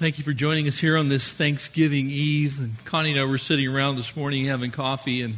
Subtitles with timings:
[0.00, 2.58] Thank you for joining us here on this Thanksgiving Eve.
[2.58, 5.34] And Connie and I were sitting around this morning having coffee, and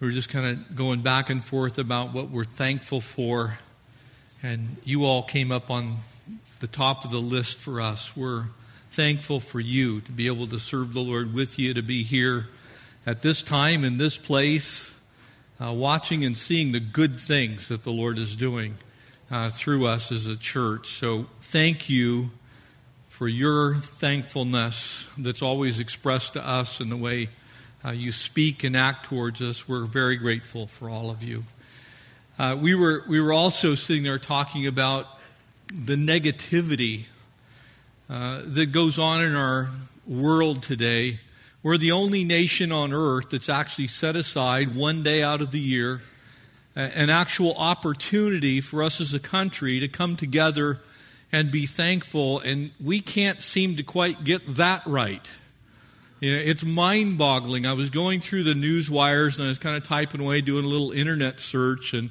[0.00, 3.58] we were just kind of going back and forth about what we're thankful for.
[4.42, 5.98] And you all came up on
[6.58, 8.16] the top of the list for us.
[8.16, 8.46] We're
[8.90, 12.48] thankful for you to be able to serve the Lord with you, to be here
[13.06, 14.98] at this time in this place,
[15.64, 18.74] uh, watching and seeing the good things that the Lord is doing
[19.30, 20.88] uh, through us as a church.
[20.88, 22.32] So thank you
[23.16, 27.30] for your thankfulness that's always expressed to us in the way
[27.82, 29.66] uh, you speak and act towards us.
[29.66, 31.44] We're very grateful for all of you.
[32.38, 35.06] Uh, we, were, we were also sitting there talking about
[35.68, 37.04] the negativity
[38.10, 39.70] uh, that goes on in our
[40.06, 41.18] world today.
[41.62, 45.58] We're the only nation on earth that's actually set aside one day out of the
[45.58, 46.02] year
[46.74, 50.80] an actual opportunity for us as a country to come together
[51.36, 55.30] and be thankful, and we can't seem to quite get that right.
[56.18, 57.66] You know, it's mind boggling.
[57.66, 60.64] I was going through the news wires and I was kind of typing away, doing
[60.64, 62.08] a little internet search, and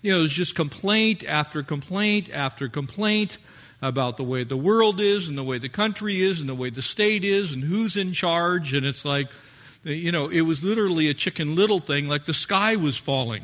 [0.00, 3.38] you know, it was just complaint after complaint after complaint
[3.82, 6.70] about the way the world is and the way the country is and the way
[6.70, 8.74] the state is and who's in charge.
[8.74, 9.28] And it's like,
[9.82, 13.42] you know, it was literally a chicken little thing, like the sky was falling.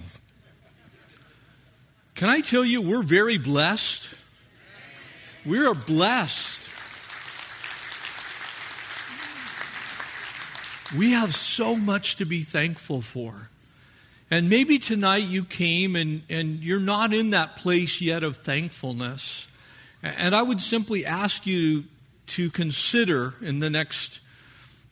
[2.14, 4.14] Can I tell you, we're very blessed
[5.46, 6.62] we are blessed.
[10.96, 13.48] We have so much to be thankful for.
[14.30, 19.46] And maybe tonight you came and, and you're not in that place yet of thankfulness.
[20.02, 21.84] And I would simply ask you
[22.28, 24.20] to consider in the next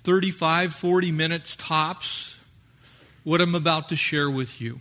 [0.04, 2.38] 35, 40 minutes tops
[3.24, 4.80] what I'm about to share with you.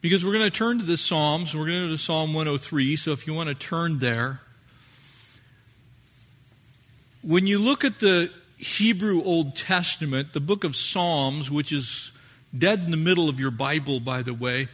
[0.00, 1.56] Because we're going to turn to the Psalms.
[1.56, 2.94] We're going to go to Psalm 103.
[2.94, 4.40] So if you want to turn there.
[7.22, 12.12] When you look at the Hebrew Old Testament, the book of Psalms, which is
[12.56, 14.68] dead in the middle of your Bible, by the way,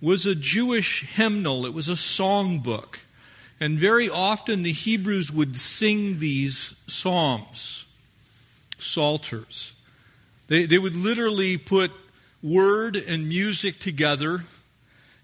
[0.00, 1.66] was a Jewish hymnal.
[1.66, 3.00] It was a song book.
[3.58, 7.92] And very often the Hebrews would sing these psalms,
[8.78, 9.72] psalters.
[10.46, 11.90] They, they would literally put
[12.44, 14.44] word and music together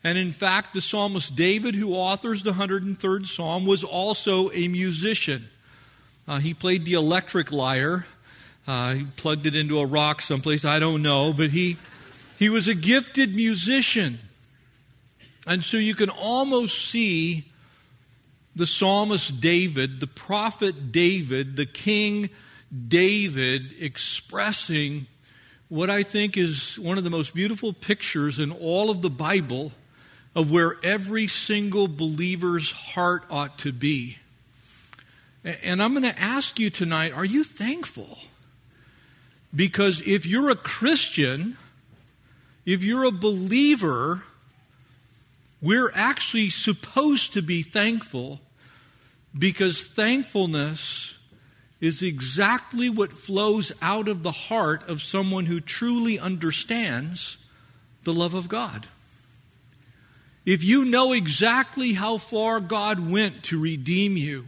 [0.05, 5.49] and in fact, the psalmist David, who authors the 103rd Psalm, was also a musician.
[6.29, 8.07] Uh, he played the electric lyre.
[8.67, 11.79] Uh, he plugged it into a rock someplace, I don't know, but he,
[12.39, 14.19] he was a gifted musician.
[15.47, 17.47] And so you can almost see
[18.55, 22.29] the psalmist David, the prophet David, the king
[22.89, 25.07] David expressing
[25.69, 29.73] what I think is one of the most beautiful pictures in all of the Bible
[30.35, 34.19] of where every single believer's heart ought to be.
[35.45, 38.19] And I'm going to ask you tonight are you thankful?
[39.55, 41.57] Because if you're a Christian,
[42.67, 44.25] if you're a believer,
[45.63, 48.41] we're actually supposed to be thankful
[49.37, 51.19] because thankfulness
[51.81, 57.45] is exactly what flows out of the heart of someone who truly understands
[58.05, 58.87] the love of God.
[60.45, 64.47] If you know exactly how far God went to redeem you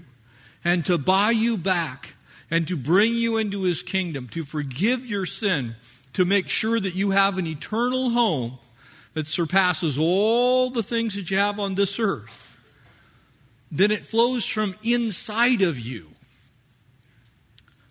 [0.64, 2.14] and to buy you back
[2.50, 5.74] and to bring you into his kingdom, to forgive your sin,
[6.12, 8.58] to make sure that you have an eternal home
[9.14, 12.58] that surpasses all the things that you have on this earth,
[13.72, 16.08] then it flows from inside of you.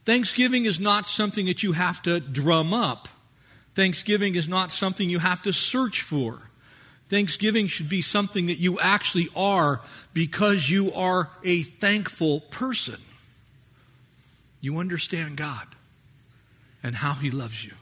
[0.06, 3.08] Thanksgiving is not something that you have to drum up.
[3.74, 6.45] Thanksgiving is not something you have to search for.
[7.10, 9.82] Thanksgiving should be something that you actually are
[10.14, 13.00] because you are a thankful person.
[14.62, 15.68] You understand God
[16.82, 17.74] and how He loves you.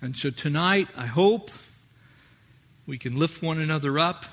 [0.00, 1.50] And so tonight, I hope
[2.86, 4.24] we can lift one another up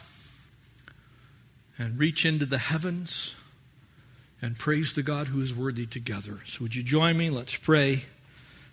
[1.78, 3.36] and reach into the heavens
[4.42, 6.40] and praise the God who is worthy together.
[6.46, 7.30] So, would you join me?
[7.30, 8.04] Let's pray.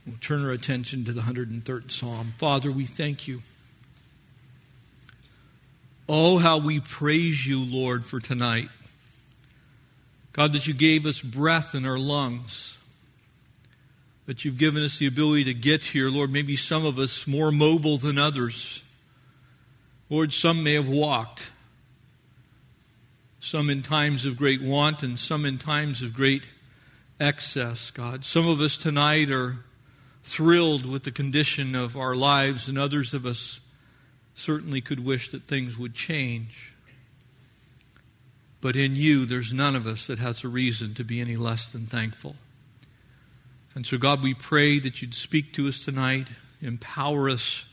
[0.06, 2.32] We'll turn our attention to the 103rd Psalm.
[2.37, 3.43] Father, we thank you.
[6.08, 8.69] Oh, how we praise you, Lord, for tonight.
[10.32, 12.78] God, that you gave us breath in our lungs,
[14.26, 16.10] that you've given us the ability to get here.
[16.10, 18.82] Lord, maybe some of us more mobile than others.
[20.10, 21.50] Lord, some may have walked,
[23.40, 26.43] some in times of great want and some in times of great
[27.20, 28.25] excess, God.
[28.25, 29.56] Some of us tonight are
[30.25, 33.60] thrilled with the condition of our lives, and others of us
[34.34, 36.73] certainly could wish that things would change.
[38.61, 41.69] But in you, there's none of us that has a reason to be any less
[41.69, 42.37] than thankful.
[43.75, 46.29] And so, God, we pray that you'd speak to us tonight,
[46.61, 47.64] empower us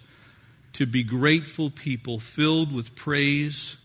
[0.73, 3.77] to be grateful people filled with praise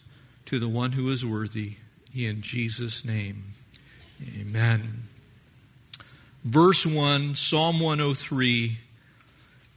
[0.47, 1.75] to the one who is worthy.
[2.15, 3.45] In Jesus' name,
[4.41, 5.05] amen.
[6.45, 8.79] Verse 1, Psalm 103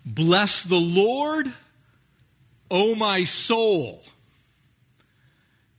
[0.05, 1.47] Bless the Lord,
[2.69, 4.01] O my soul.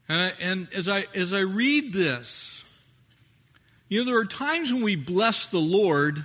[0.09, 2.65] And, I, and as, I, as I read this,
[3.89, 6.25] you know, there are times when we bless the Lord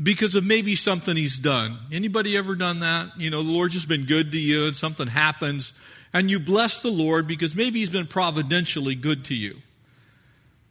[0.00, 1.78] because of maybe something he's done.
[1.90, 3.18] Anybody ever done that?
[3.18, 5.72] You know, the Lord's just been good to you and something happens
[6.12, 9.56] and you bless the Lord because maybe he's been providentially good to you.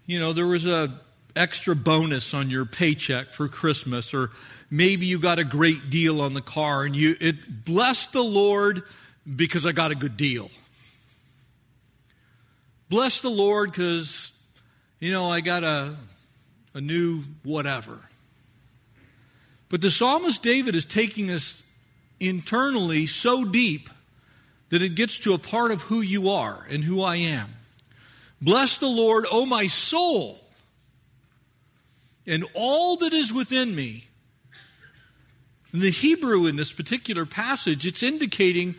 [0.05, 0.91] You know, there was a
[1.37, 4.31] extra bonus on your paycheck for Christmas or
[4.69, 8.83] maybe you got a great deal on the car and you it bless the Lord
[9.35, 10.49] because I got a good deal.
[12.89, 14.33] Bless the Lord because
[14.99, 15.93] you know I got a
[16.73, 17.99] a new whatever.
[19.69, 21.61] But the psalmist David is taking us
[22.19, 23.89] internally so deep
[24.69, 27.49] that it gets to a part of who you are and who I am.
[28.41, 30.39] Bless the Lord, O my soul,
[32.27, 34.07] and all that is within me.
[35.73, 38.75] In the Hebrew, in this particular passage, it's indicating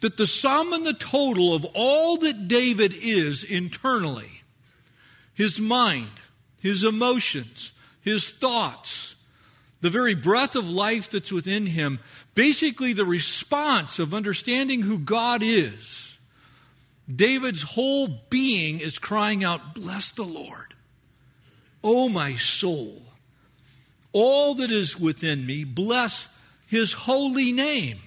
[0.00, 4.42] that the sum and the total of all that David is internally
[5.34, 6.10] his mind,
[6.60, 9.14] his emotions, his thoughts,
[9.80, 12.00] the very breath of life that's within him,
[12.34, 16.18] basically the response of understanding who God is.
[17.14, 20.74] David's whole being is crying out, Bless the Lord,
[21.82, 23.02] O my soul.
[24.12, 26.36] All that is within me, bless
[26.66, 27.98] his holy name.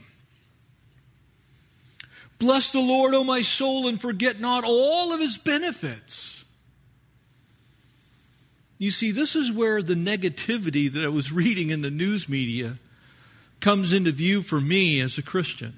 [2.40, 6.32] Bless the Lord, O my soul, and forget not all of his benefits
[8.82, 12.80] you see, this is where the negativity that I was reading in the news media
[13.60, 15.74] comes into view for me as a Christian.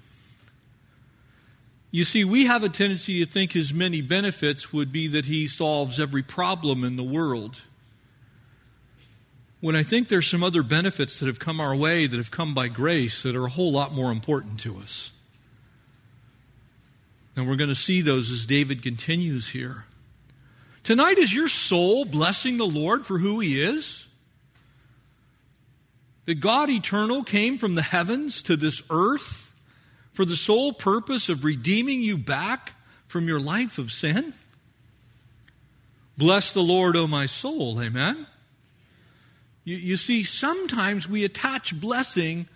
[1.91, 5.47] You see, we have a tendency to think his many benefits would be that he
[5.47, 7.63] solves every problem in the world.
[9.63, 12.54] When I think there's some other benefits that have come our way that have come
[12.54, 15.12] by grace that are a whole lot more important to us.
[17.38, 19.86] And we're going to see those as David continues here.
[20.83, 24.10] Tonight, is your soul blessing the Lord for who He is?
[26.25, 29.57] That God eternal came from the heavens to this earth
[30.12, 32.74] for the sole purpose of redeeming you back
[33.07, 34.33] from your life of sin?
[36.18, 37.81] Bless the Lord, O my soul.
[37.81, 38.27] Amen.
[39.63, 42.48] You, you see, sometimes we attach blessing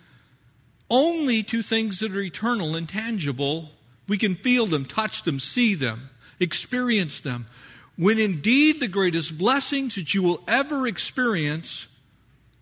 [0.90, 3.70] only to things that are eternal and tangible.
[4.06, 6.10] We can feel them, touch them, see them,
[6.40, 7.46] experience them
[7.98, 11.88] when indeed the greatest blessings that you will ever experience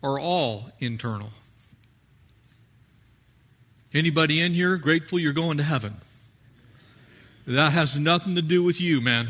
[0.03, 1.31] are all internal.
[3.93, 5.97] Anybody in here grateful you're going to heaven?
[7.47, 9.29] That has nothing to do with you, man.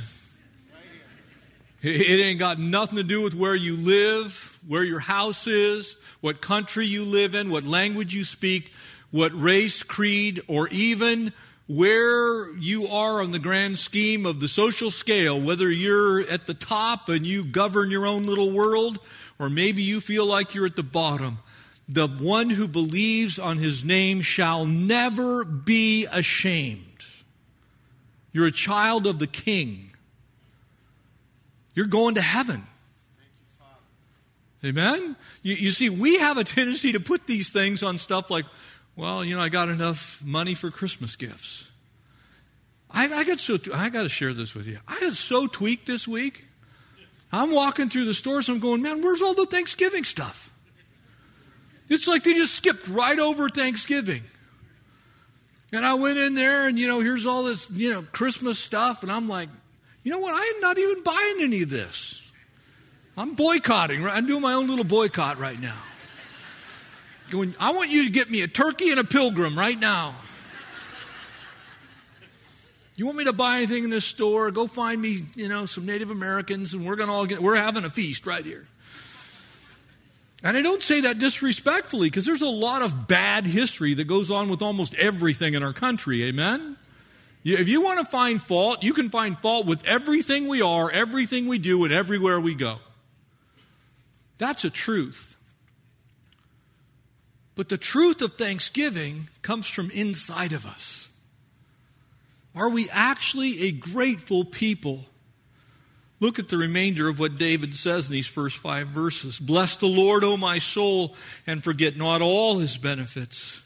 [1.82, 6.40] It ain't got nothing to do with where you live, where your house is, what
[6.40, 8.72] country you live in, what language you speak,
[9.10, 11.32] what race, creed, or even
[11.68, 16.54] where you are on the grand scheme of the social scale, whether you're at the
[16.54, 18.98] top and you govern your own little world,
[19.38, 21.38] or maybe you feel like you're at the bottom,
[21.88, 26.82] the one who believes on his name shall never be ashamed.
[28.32, 29.90] You're a child of the king.
[31.74, 32.64] You're going to heaven.
[34.64, 35.16] Amen?
[35.42, 38.46] You, you see, we have a tendency to put these things on stuff like,
[38.96, 41.70] well, you know, I got enough money for Christmas gifts.
[42.90, 44.78] I, I got so I got to share this with you.
[44.88, 46.44] I got so tweaked this week.
[47.32, 48.48] I'm walking through the stores.
[48.48, 50.52] I'm going, man, where's all the Thanksgiving stuff?
[51.88, 54.22] It's like they just skipped right over Thanksgiving.
[55.72, 59.02] And I went in there, and you know, here's all this, you know, Christmas stuff,
[59.02, 59.48] and I'm like,
[60.02, 60.32] you know what?
[60.34, 62.25] I am not even buying any of this.
[63.16, 64.02] I'm boycotting.
[64.02, 64.16] Right?
[64.16, 65.76] I'm doing my own little boycott right now.
[67.30, 70.14] Going, I want you to get me a turkey and a pilgrim right now.
[72.94, 74.50] You want me to buy anything in this store?
[74.50, 77.42] Go find me, you know, some Native Americans, and we're gonna all get.
[77.42, 78.66] We're having a feast right here.
[80.42, 84.30] And I don't say that disrespectfully because there's a lot of bad history that goes
[84.30, 86.24] on with almost everything in our country.
[86.24, 86.76] Amen?
[87.44, 91.48] If you want to find fault, you can find fault with everything we are, everything
[91.48, 92.78] we do, and everywhere we go.
[94.38, 95.36] That's a truth.
[97.54, 101.08] But the truth of thanksgiving comes from inside of us.
[102.54, 105.06] Are we actually a grateful people
[106.18, 109.38] Look at the remainder of what David says in these first five verses.
[109.38, 111.14] Bless the Lord, O my soul,
[111.46, 113.62] and forget not all his benefits,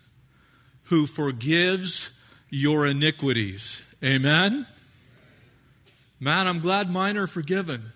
[0.84, 2.10] who forgives
[2.48, 3.84] your iniquities.
[4.02, 4.66] Amen?
[6.18, 7.92] Man, I'm glad mine are forgiven.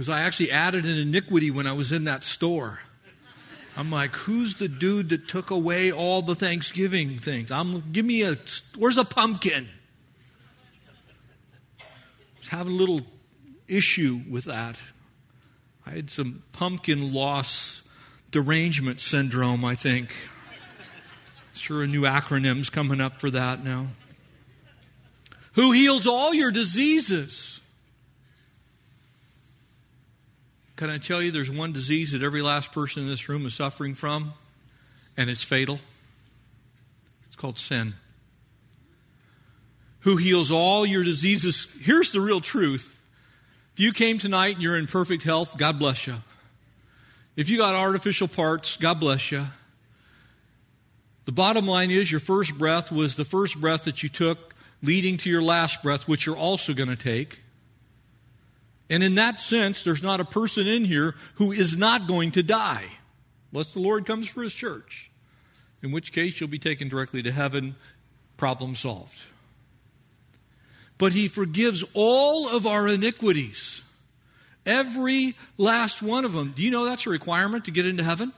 [0.00, 2.80] Because I actually added an iniquity when I was in that store.
[3.76, 7.52] I'm like, who's the dude that took away all the Thanksgiving things?
[7.52, 8.38] I'm give me a
[8.78, 9.68] where's a pumpkin?
[12.38, 13.02] Just having a little
[13.68, 14.80] issue with that.
[15.86, 17.86] I had some pumpkin loss
[18.30, 20.14] derangement syndrome, I think.
[21.52, 23.88] Sure, a new acronym's coming up for that now.
[25.56, 27.59] Who heals all your diseases?
[30.80, 33.52] Can I tell you there's one disease that every last person in this room is
[33.52, 34.32] suffering from,
[35.14, 35.78] and it's fatal?
[37.26, 37.92] It's called sin.
[39.98, 41.70] Who heals all your diseases?
[41.82, 42.98] Here's the real truth.
[43.74, 46.14] If you came tonight and you're in perfect health, God bless you.
[47.36, 49.44] If you got artificial parts, God bless you.
[51.26, 55.18] The bottom line is your first breath was the first breath that you took leading
[55.18, 57.42] to your last breath, which you're also going to take.
[58.90, 62.42] And in that sense, there's not a person in here who is not going to
[62.42, 62.86] die,
[63.52, 65.12] unless the Lord comes for his church,
[65.80, 67.76] in which case you'll be taken directly to heaven,
[68.36, 69.16] problem solved.
[70.98, 73.82] But he forgives all of our iniquities,
[74.66, 76.52] every last one of them.
[76.54, 78.32] Do you know that's a requirement to get into heaven?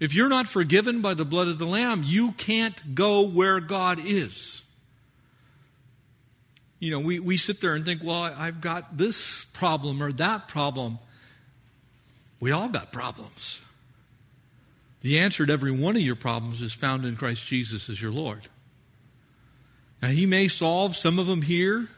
[0.00, 4.00] If you're not forgiven by the blood of the Lamb, you can't go where God
[4.02, 4.59] is.
[6.80, 10.48] You know, we, we sit there and think, well, I've got this problem or that
[10.48, 10.98] problem.
[12.40, 13.62] We all got problems.
[15.02, 18.12] The answer to every one of your problems is found in Christ Jesus as your
[18.12, 18.48] Lord.
[20.00, 21.88] Now, He may solve some of them here,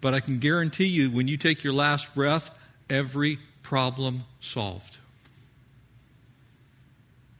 [0.00, 2.56] but I can guarantee you when you take your last breath,
[2.88, 4.98] every problem solved.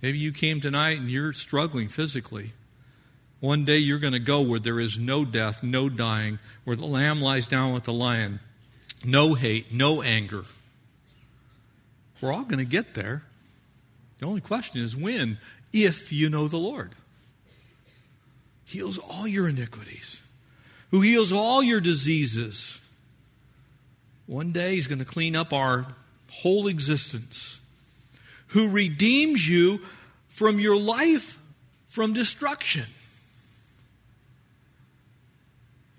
[0.01, 2.53] Maybe you came tonight and you're struggling physically.
[3.43, 6.87] One day you're going to go where there is no death, no dying, where the
[6.87, 8.39] lamb lies down with the lion,
[9.05, 10.45] no hate, no anger.
[12.21, 13.25] We're all going to get there.
[14.19, 15.39] The only question is when,
[15.73, 16.93] if you know the Lord.
[18.65, 20.23] Heals all your iniquities,
[20.93, 22.81] who heals all your diseases.
[24.27, 25.89] One day he's going to clean up our
[26.31, 27.59] whole existence,
[28.47, 29.79] who redeems you
[30.29, 31.41] from your life
[31.89, 32.85] from destruction.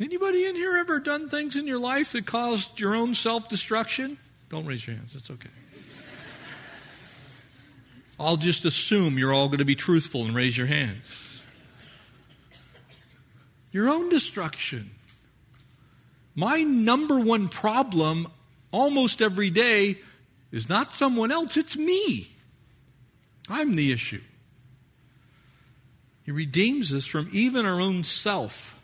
[0.04, 4.18] Anybody in here ever done things in your life that caused your own self destruction?
[4.50, 5.50] Don't raise your hands, it's okay.
[8.20, 11.42] I'll just assume you're all going to be truthful and raise your hands.
[13.72, 14.92] Your own destruction.
[16.36, 18.28] My number one problem
[18.74, 20.00] almost every day
[20.52, 22.28] is not someone else, it's me.
[23.50, 24.22] I'm the issue.
[26.26, 28.78] He redeems us from even our own self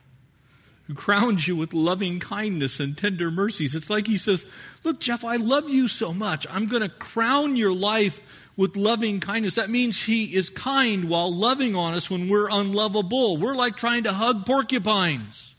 [0.90, 3.76] who crowns you with loving kindness and tender mercies.
[3.76, 4.44] It's like he says,
[4.84, 6.48] Look, Jeff, I love you so much.
[6.50, 9.56] I'm going to crown your life with loving kindness.
[9.56, 13.38] That means he is kind while loving on us when we're unlovable.
[13.38, 15.54] We're like trying to hug porcupines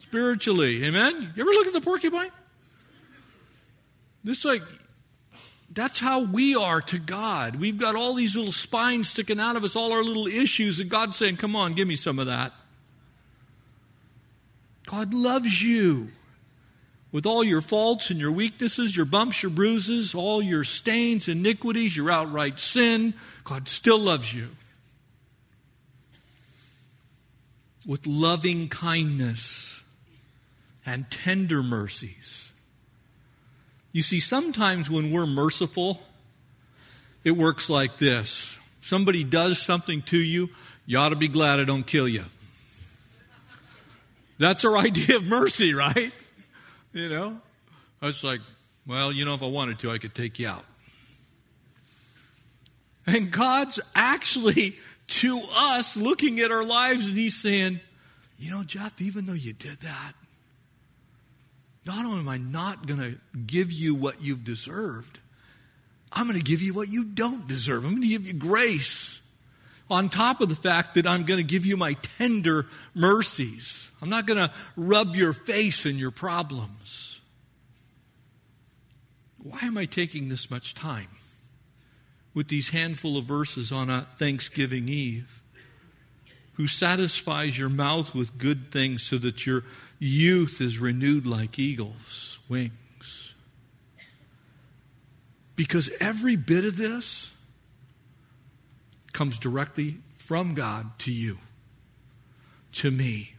[0.00, 0.84] spiritually.
[0.84, 1.32] Amen?
[1.36, 2.32] You ever look at the porcupine?
[4.24, 4.62] This like
[5.70, 7.54] that's how we are to God.
[7.54, 10.90] We've got all these little spines sticking out of us, all our little issues, and
[10.90, 12.52] God's saying, Come on, give me some of that.
[14.86, 16.08] God loves you
[17.12, 21.96] with all your faults and your weaknesses, your bumps, your bruises, all your stains, iniquities,
[21.96, 23.14] your outright sin.
[23.44, 24.48] God still loves you
[27.86, 29.82] with loving kindness
[30.86, 32.52] and tender mercies.
[33.92, 36.02] You see, sometimes when we're merciful,
[37.24, 40.50] it works like this somebody does something to you,
[40.86, 42.24] you ought to be glad I don't kill you.
[44.38, 46.12] That's our idea of mercy, right?
[46.92, 47.40] You know?
[48.00, 48.40] I was like,
[48.86, 50.64] well, you know, if I wanted to, I could take you out.
[53.06, 54.76] And God's actually
[55.08, 57.80] to us looking at our lives and He's saying,
[58.38, 60.12] you know, Jeff, even though you did that,
[61.86, 65.20] not only am I not going to give you what you've deserved,
[66.12, 67.84] I'm going to give you what you don't deserve.
[67.84, 69.11] I'm going to give you grace
[69.92, 73.90] on top of the fact that I'm going to give you my tender mercies.
[74.00, 77.20] I'm not going to rub your face in your problems.
[79.42, 81.08] Why am I taking this much time
[82.34, 85.42] with these handful of verses on a Thanksgiving Eve?
[86.54, 89.64] who satisfies your mouth with good things so that your
[89.98, 93.34] youth is renewed like eagles' wings.
[95.56, 97.31] Because every bit of this
[99.12, 101.38] comes directly from God to you,
[102.72, 103.34] to me.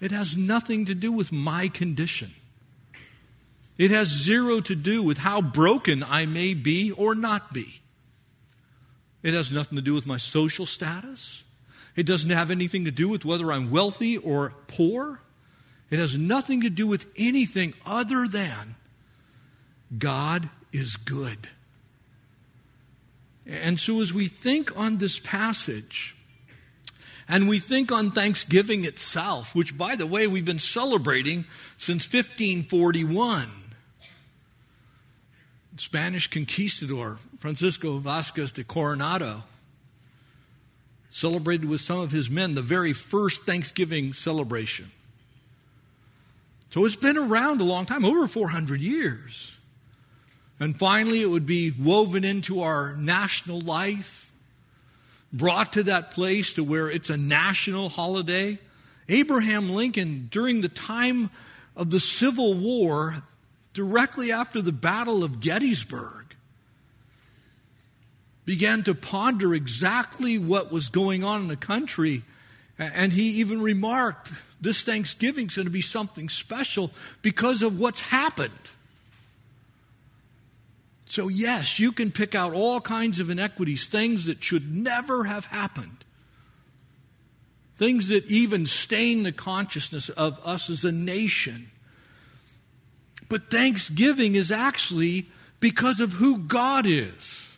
[0.00, 2.32] It has nothing to do with my condition.
[3.78, 7.80] It has zero to do with how broken I may be or not be.
[9.22, 11.44] It has nothing to do with my social status.
[11.94, 15.20] It doesn't have anything to do with whether I'm wealthy or poor.
[15.90, 18.76] It has nothing to do with anything other than
[19.96, 21.48] God is good.
[23.48, 26.16] And so, as we think on this passage,
[27.28, 31.44] and we think on Thanksgiving itself, which, by the way, we've been celebrating
[31.76, 33.48] since 1541.
[35.78, 39.42] Spanish conquistador Francisco Vasquez de Coronado
[41.10, 44.90] celebrated with some of his men the very first Thanksgiving celebration.
[46.70, 49.55] So it's been around a long time, over 400 years.
[50.58, 54.32] And finally, it would be woven into our national life,
[55.32, 58.58] brought to that place to where it's a national holiday.
[59.08, 61.30] Abraham Lincoln, during the time
[61.76, 63.22] of the Civil War,
[63.74, 66.34] directly after the Battle of Gettysburg,
[68.46, 72.22] began to ponder exactly what was going on in the country.
[72.78, 78.00] And he even remarked, This Thanksgiving is going to be something special because of what's
[78.00, 78.52] happened.
[81.06, 85.46] So, yes, you can pick out all kinds of inequities, things that should never have
[85.46, 86.04] happened,
[87.76, 91.70] things that even stain the consciousness of us as a nation.
[93.28, 95.26] But thanksgiving is actually
[95.60, 97.56] because of who God is.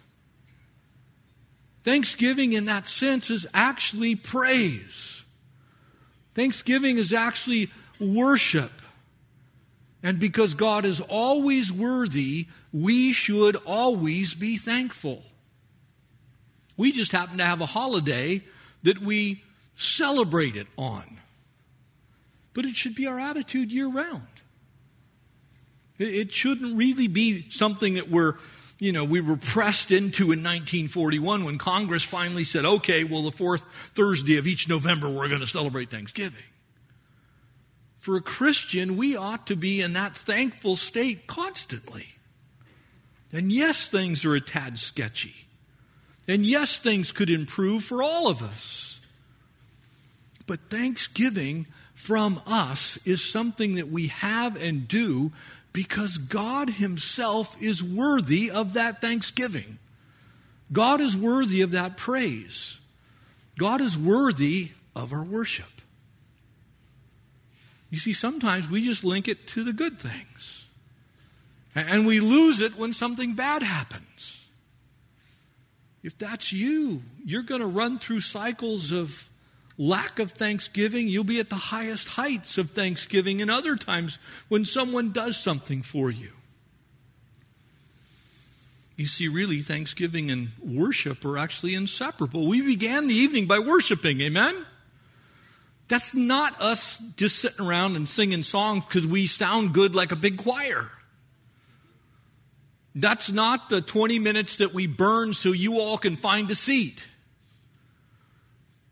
[1.84, 5.24] Thanksgiving, in that sense, is actually praise.
[6.34, 8.72] Thanksgiving is actually worship.
[10.02, 15.22] And because God is always worthy, we should always be thankful.
[16.76, 18.42] We just happen to have a holiday
[18.82, 19.42] that we
[19.74, 21.18] celebrate it on.
[22.54, 24.22] But it should be our attitude year round.
[25.98, 28.34] It shouldn't really be something that we're,
[28.78, 33.32] you know, we were pressed into in 1941 when Congress finally said, okay, well, the
[33.32, 36.44] fourth Thursday of each November, we're going to celebrate Thanksgiving.
[37.98, 42.14] For a Christian, we ought to be in that thankful state constantly.
[43.32, 45.34] And yes, things are a tad sketchy.
[46.26, 49.00] And yes, things could improve for all of us.
[50.46, 55.32] But thanksgiving from us is something that we have and do
[55.72, 59.78] because God Himself is worthy of that thanksgiving.
[60.72, 62.80] God is worthy of that praise.
[63.58, 65.66] God is worthy of our worship.
[67.90, 70.57] You see, sometimes we just link it to the good things.
[71.74, 74.46] And we lose it when something bad happens.
[76.02, 79.30] If that's you, you're going to run through cycles of
[79.76, 84.64] lack of thanksgiving, you'll be at the highest heights of thanksgiving in other times when
[84.64, 86.32] someone does something for you.
[88.96, 92.48] You see, really, thanksgiving and worship are actually inseparable.
[92.48, 94.66] We began the evening by worshiping, amen?
[95.86, 100.16] That's not us just sitting around and singing songs because we sound good like a
[100.16, 100.90] big choir.
[102.94, 107.06] That's not the 20 minutes that we burn so you all can find a seat.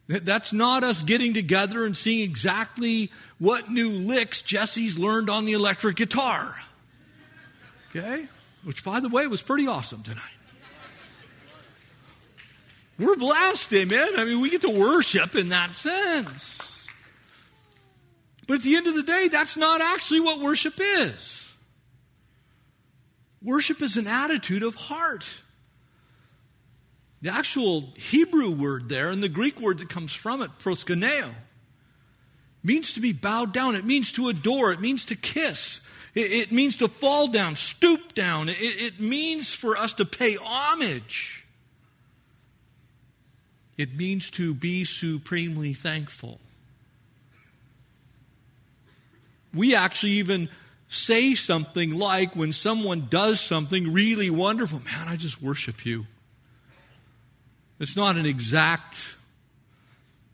[0.09, 5.53] That's not us getting together and seeing exactly what new licks Jesse's learned on the
[5.53, 6.55] electric guitar.
[7.91, 8.27] Okay?
[8.63, 10.23] Which, by the way, was pretty awesome tonight.
[12.99, 14.11] We're blessed, amen?
[14.17, 16.89] I mean, we get to worship in that sense.
[18.47, 21.36] But at the end of the day, that's not actually what worship is.
[23.47, 25.25] Worship is an attitude of heart.
[27.23, 31.31] The actual Hebrew word there and the Greek word that comes from it, proskuneo,
[32.65, 33.77] means to be bowed down.
[33.77, 34.73] It means to adore.
[34.73, 35.81] It means to kiss.
[36.17, 38.49] It, it means to fall down, stoop down.
[38.49, 41.47] It, it means for us to pay homage.
[43.79, 46.41] It means to be supremely thankful.
[49.55, 50.49] We actually even
[50.89, 56.07] say something like when someone does something really wonderful, man, I just worship you.
[57.79, 59.17] It's not an exact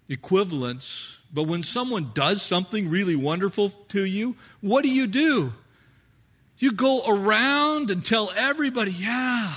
[0.08, 5.52] equivalence, but when someone does something really wonderful to you, what do you do?
[6.58, 9.52] You go around and tell everybody, yeah,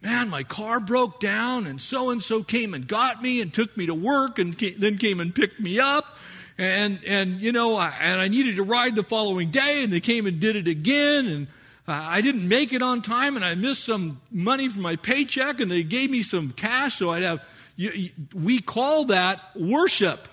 [0.00, 3.76] man, my car broke down and so and so came and got me and took
[3.76, 6.16] me to work and then came and picked me up.
[6.58, 10.00] And, and, you know, I, and I needed to ride the following day and they
[10.00, 11.26] came and did it again.
[11.26, 11.46] And
[11.86, 15.70] I didn't make it on time and I missed some money from my paycheck and
[15.70, 20.28] they gave me some cash so I'd have, you, you, we call that worship.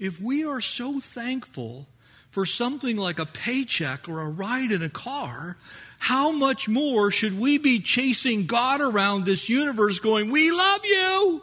[0.00, 1.86] If we are so thankful
[2.32, 5.56] for something like a paycheck or a ride in a car,
[5.98, 11.42] how much more should we be chasing God around this universe going, We love you?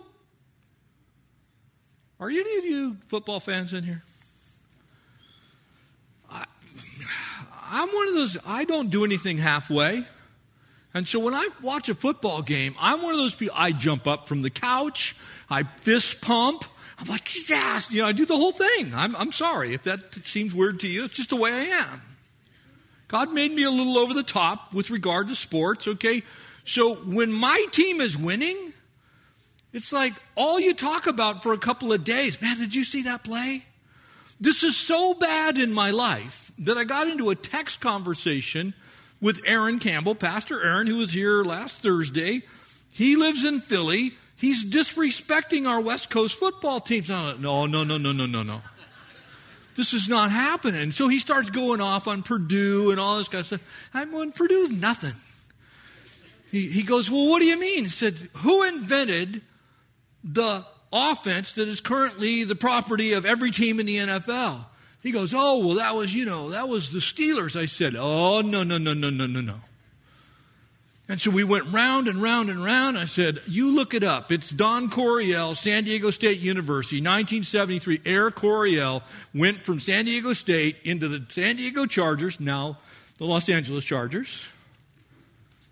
[2.19, 4.03] Are any of you football fans in here?
[6.29, 6.45] I,
[7.69, 10.05] I'm one of those, I don't do anything halfway.
[10.93, 14.07] And so when I watch a football game, I'm one of those people, I jump
[14.07, 15.15] up from the couch,
[15.49, 16.63] I fist pump,
[16.99, 18.91] I'm like, yes, you know, I do the whole thing.
[18.93, 21.05] I'm, I'm sorry if that seems weird to you.
[21.05, 22.01] It's just the way I am.
[23.07, 26.23] God made me a little over the top with regard to sports, okay?
[26.65, 28.73] So when my team is winning,
[29.73, 32.41] it's like all you talk about for a couple of days.
[32.41, 33.65] Man, did you see that play?
[34.39, 38.73] This is so bad in my life that I got into a text conversation
[39.21, 42.41] with Aaron Campbell, Pastor Aaron, who was here last Thursday.
[42.91, 44.13] He lives in Philly.
[44.35, 47.09] He's disrespecting our West Coast football teams.
[47.09, 48.61] No, no, no, no, no, no, no.
[49.75, 50.91] This is not happening.
[50.91, 53.89] So he starts going off on Purdue and all this kind of stuff.
[53.93, 55.13] I'm going, Purdue's nothing.
[56.51, 57.83] He, he goes, Well, what do you mean?
[57.83, 59.41] He said, Who invented
[60.23, 64.65] the offense that is currently the property of every team in the NFL?
[65.01, 67.55] He goes, Oh, well, that was, you know, that was the Steelers.
[67.59, 69.55] I said, Oh, no, no, no, no, no, no, no.
[71.07, 72.97] And so we went round and round and round.
[72.97, 74.31] I said, You look it up.
[74.31, 78.01] It's Don Coryell, San Diego State University, 1973.
[78.05, 79.01] Air Coryell
[79.33, 82.77] went from San Diego State into the San Diego Chargers, now
[83.17, 84.51] the Los Angeles Chargers.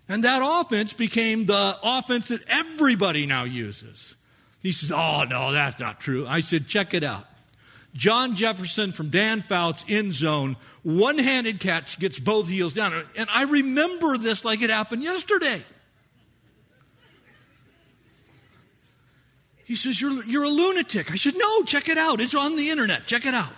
[0.08, 4.16] And that offense became the offense that everybody now uses.
[4.62, 6.26] He says, Oh, no, that's not true.
[6.26, 7.26] I said, Check it out.
[7.94, 12.92] John Jefferson from Dan Fouts end zone, one handed catch gets both heels down.
[13.16, 15.62] And I remember this like it happened yesterday.
[19.64, 21.10] He says, You're, you're a lunatic.
[21.12, 22.20] I said, No, check it out.
[22.20, 23.06] It's on the internet.
[23.06, 23.52] Check it out.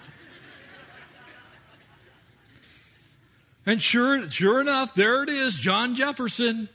[3.67, 6.69] And sure, sure enough, there it is, John Jefferson.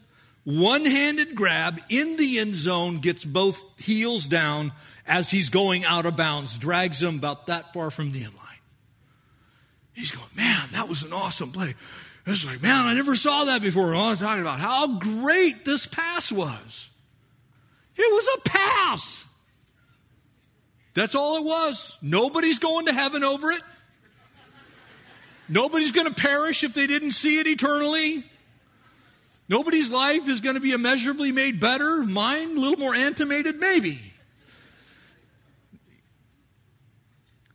[0.46, 4.72] One handed grab in the end zone, gets both heels down,
[5.08, 8.46] as he's going out of bounds, drags him about that far from the end line.
[9.94, 11.74] He's going, man, that was an awesome play.
[12.28, 13.94] It's like, man, I never saw that before.
[13.94, 16.90] And I was talking about how great this pass was.
[17.96, 19.26] It was a pass.
[20.96, 21.98] That's all it was.
[22.02, 23.62] Nobody's going to heaven over it.
[25.48, 28.24] Nobody's going to perish if they didn't see it eternally.
[29.48, 32.04] Nobody's life is going to be immeasurably made better.
[32.04, 34.00] Mine, a little more animated, maybe.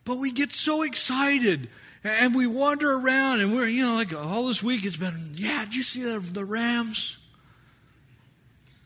[0.04, 1.68] But we get so excited
[2.02, 5.64] and we wander around and we're, you know, like all this week it's been, yeah,
[5.64, 7.18] did you see the, the Rams?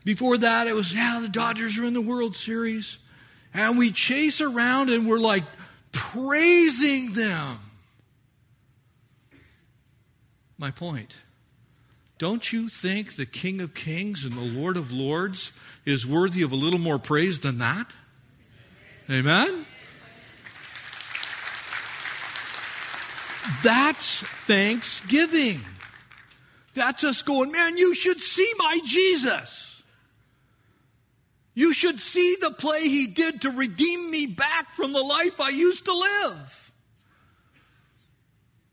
[0.03, 2.99] Before that, it was, yeah, the Dodgers are in the World Series.
[3.53, 5.45] And we chase around and we're like
[5.91, 7.57] praising them.
[10.57, 11.15] My point.
[12.17, 15.51] Don't you think the King of Kings and the Lord of Lords
[15.85, 17.87] is worthy of a little more praise than that?
[19.09, 19.65] Amen?
[23.63, 25.59] That's thanksgiving.
[26.73, 29.83] That's us going, man, you should see my Jesus.
[31.53, 35.49] You should see the play he did to redeem me back from the life I
[35.49, 36.71] used to live.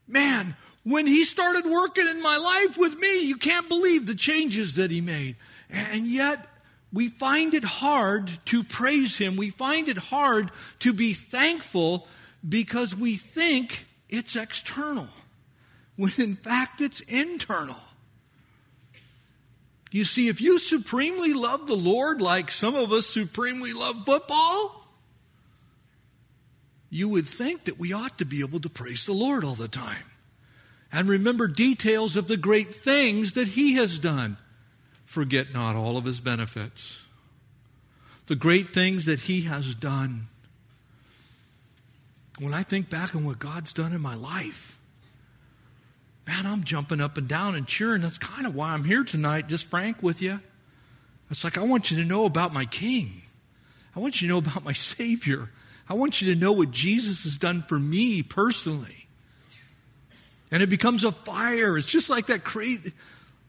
[0.08, 4.74] Man, when he started working in my life with me, you can't believe the changes
[4.74, 5.36] that he made.
[5.70, 6.44] And yet,
[6.92, 9.36] we find it hard to praise him.
[9.36, 12.06] We find it hard to be thankful
[12.46, 15.08] because we think it's external,
[15.96, 17.80] when in fact it's internal.
[19.90, 24.86] You see, if you supremely love the Lord like some of us supremely love football,
[26.90, 29.68] you would think that we ought to be able to praise the Lord all the
[29.68, 30.11] time
[30.92, 34.36] and remember details of the great things that He has done.
[35.04, 37.06] Forget not all of His benefits,
[38.26, 40.28] the great things that He has done
[42.42, 44.78] when I think back on what God's done in my life,
[46.26, 48.02] man, I'm jumping up and down and cheering.
[48.02, 50.40] That's kind of why I'm here tonight, just frank with you.
[51.30, 53.22] It's like, I want you to know about my King.
[53.94, 55.50] I want you to know about my Savior.
[55.88, 59.01] I want you to know what Jesus has done for me personally.
[60.52, 61.76] And it becomes a fire.
[61.76, 62.92] It's just like that crazy.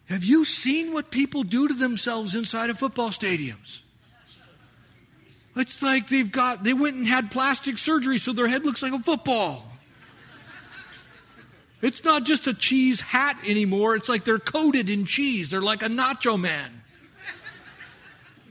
[0.09, 3.81] Have you seen what people do to themselves inside of football stadiums?
[5.55, 8.93] It's like they've got, they went and had plastic surgery so their head looks like
[8.93, 9.63] a football.
[11.81, 13.95] It's not just a cheese hat anymore.
[13.95, 15.49] It's like they're coated in cheese.
[15.49, 16.81] They're like a nacho man.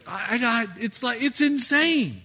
[0.07, 2.22] I, I, it's like, it's insane.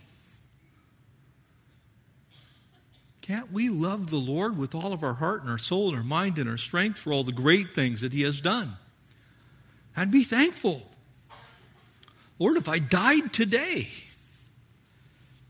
[3.27, 6.03] Can't we love the Lord with all of our heart and our soul and our
[6.03, 8.77] mind and our strength for all the great things that He has done?
[9.97, 10.83] And be thankful.
[12.39, 13.89] Lord, if I died today,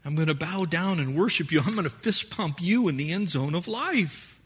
[0.03, 1.59] I'm going to bow down and worship you.
[1.59, 4.41] I'm going to fist pump you in the end zone of life.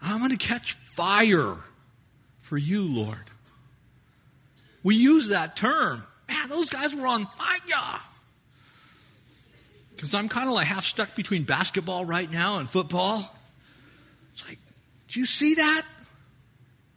[0.00, 1.56] I'm going to catch fire
[2.40, 3.18] for you, Lord.
[4.82, 6.04] We use that term.
[6.26, 8.00] Man, those guys were on fire.
[9.98, 13.34] Because I'm kind of like half stuck between basketball right now and football.
[14.32, 14.60] It's like,
[15.08, 15.82] do you see that?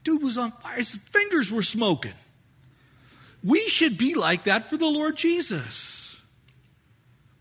[0.03, 0.75] Dude was on fire.
[0.75, 2.13] His fingers were smoking.
[3.43, 6.21] We should be like that for the Lord Jesus.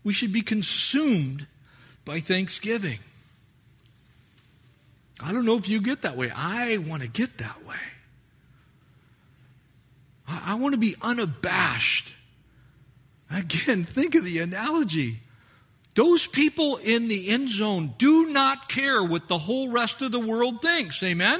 [0.03, 1.45] We should be consumed
[2.05, 2.97] by thanksgiving.
[5.23, 6.31] I don't know if you get that way.
[6.35, 7.75] I want to get that way.
[10.27, 12.11] I, want to be unabashed.
[13.29, 15.19] Again, think of the analogy.
[15.93, 20.19] Those people in the end zone do not care what the whole rest of the
[20.19, 21.03] world thinks.
[21.03, 21.39] Amen?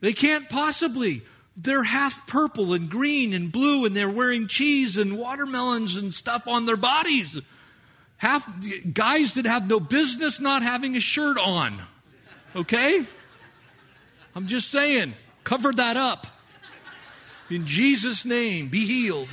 [0.00, 1.22] They can't possibly
[1.56, 6.48] they're half purple and green and blue and they're wearing cheese and watermelons and stuff
[6.48, 7.40] on their bodies.
[8.16, 8.48] Half
[8.92, 11.80] guys that have no business not having a shirt on.
[12.56, 13.06] Okay?
[14.34, 16.26] I'm just saying, cover that up.
[17.50, 19.28] In Jesus' name, be healed.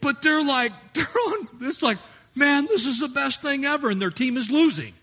[0.00, 1.98] But they're like, they're on, it's like,
[2.34, 4.94] man, this is the best thing ever, and their team is losing.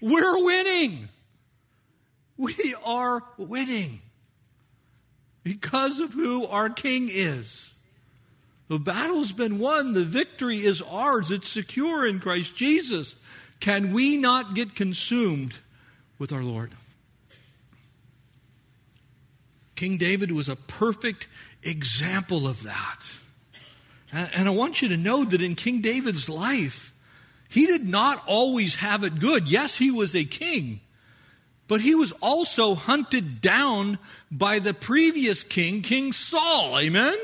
[0.00, 1.08] We're winning.
[2.36, 4.00] We are winning
[5.44, 7.72] because of who our King is.
[8.68, 13.16] The battle's been won, the victory is ours, it's secure in Christ Jesus.
[13.60, 15.58] Can we not get consumed
[16.18, 16.72] with our Lord?
[19.76, 21.28] King David was a perfect
[21.62, 23.21] example of that.
[24.12, 26.92] And I want you to know that in King David's life,
[27.48, 29.48] he did not always have it good.
[29.48, 30.80] Yes, he was a king,
[31.66, 33.98] but he was also hunted down
[34.30, 36.78] by the previous king, King Saul.
[36.78, 37.16] Amen?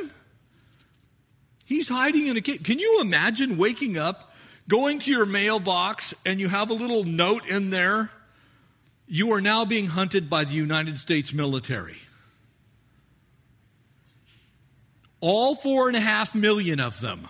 [1.66, 2.62] He's hiding in a cave.
[2.62, 4.33] Can you imagine waking up,
[4.66, 8.11] going to your mailbox, and you have a little note in there?
[9.07, 11.98] You are now being hunted by the United States military.
[15.20, 17.28] All four and a half million of them.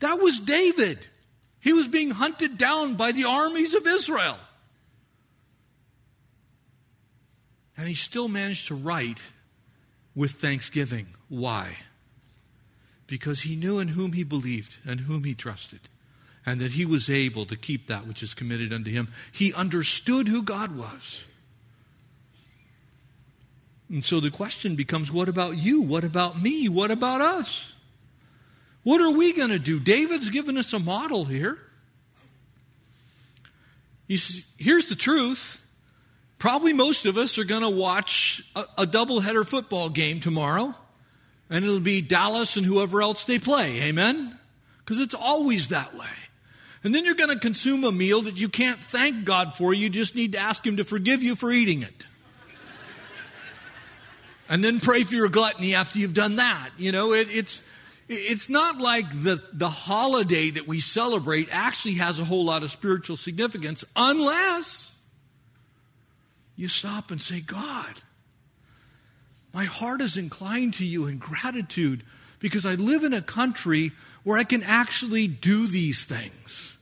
[0.00, 0.98] That was David.
[1.60, 4.38] He was being hunted down by the armies of Israel.
[7.76, 9.20] And he still managed to write
[10.14, 11.06] with thanksgiving.
[11.28, 11.76] Why?
[13.06, 15.80] Because he knew in whom he believed and whom he trusted,
[16.46, 19.08] and that he was able to keep that which is committed unto him.
[19.32, 21.24] He understood who God was.
[23.90, 25.80] And so the question becomes what about you?
[25.80, 26.68] What about me?
[26.68, 27.74] What about us?
[28.82, 29.78] What are we going to do?
[29.80, 31.58] David's given us a model here.
[34.08, 35.60] See, here's the truth
[36.40, 40.74] Probably most of us are going to watch a, a doubleheader football game tomorrow,
[41.50, 43.82] and it'll be Dallas and whoever else they play.
[43.82, 44.38] Amen?
[44.78, 46.06] Because it's always that way.
[46.82, 49.74] And then you're going to consume a meal that you can't thank God for.
[49.74, 52.06] You just need to ask Him to forgive you for eating it.
[54.50, 56.70] And then pray for your gluttony after you've done that.
[56.76, 57.62] You know, it, it's.
[58.12, 62.72] It's not like the, the holiday that we celebrate actually has a whole lot of
[62.72, 64.90] spiritual significance unless
[66.56, 67.94] you stop and say, God,
[69.54, 72.02] my heart is inclined to you in gratitude
[72.40, 73.92] because I live in a country
[74.24, 76.76] where I can actually do these things.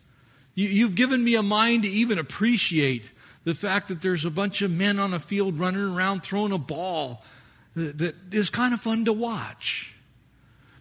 [0.55, 3.13] You, have given me a mind to even appreciate
[3.45, 6.59] the fact that there's a bunch of men on a field running around throwing a
[6.59, 7.23] ball
[7.79, 9.95] that, is kind of fun to watch.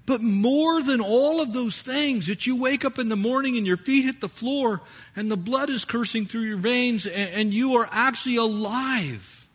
[0.06, 3.68] But more than all of those things, that you wake up in the morning and
[3.68, 4.82] your feet hit the floor
[5.16, 9.50] and the blood is coursing through your veins and, and you are actually alive.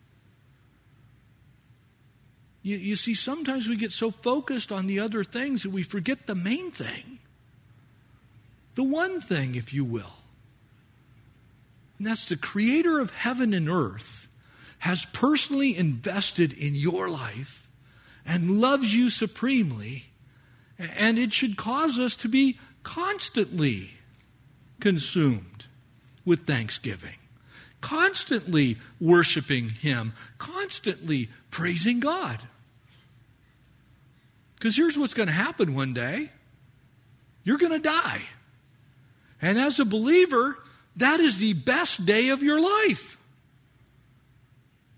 [2.62, 6.26] You, you see, sometimes we get so focused on the other things that we forget
[6.26, 7.18] the main thing.
[8.74, 10.12] The one thing, if you will.
[11.98, 14.21] And that's the creator of heaven and earth
[14.82, 17.68] has personally invested in your life
[18.26, 20.06] and loves you supremely
[20.76, 23.90] and it should cause us to be constantly
[24.80, 25.66] consumed
[26.24, 27.14] with thanksgiving.
[27.80, 32.38] constantly worshiping Him, constantly praising God.
[34.54, 36.30] Because here's what's going to happen one day
[37.44, 38.22] you're going to die.
[39.40, 40.58] And as a believer,
[40.96, 43.18] that is the best day of your life.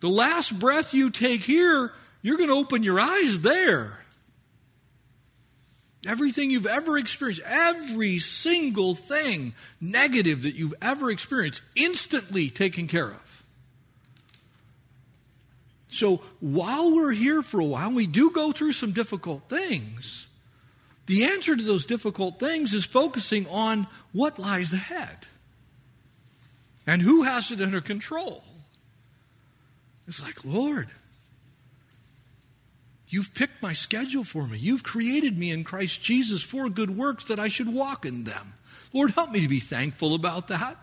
[0.05, 1.91] The last breath you take here,
[2.21, 4.05] you're going to open your eyes there.
[6.07, 13.13] Everything you've ever experienced, every single thing negative that you've ever experienced, instantly taken care
[13.13, 13.47] of.
[15.89, 20.29] So while we're here for a while, we do go through some difficult things.
[21.07, 25.21] The answer to those difficult things is focusing on what lies ahead
[26.87, 28.45] and who has it under control.
[30.07, 30.89] It's like, Lord,
[33.15, 34.59] You've picked my schedule for me.
[34.59, 38.55] You've created me in Christ Jesus for good works that I should walk in them.
[38.93, 40.77] Lord, help me to be thankful about that.